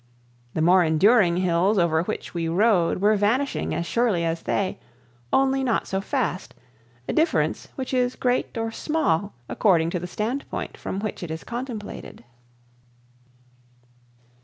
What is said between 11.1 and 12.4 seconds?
it is contemplated.